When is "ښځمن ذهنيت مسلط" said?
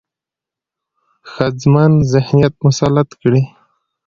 1.31-3.09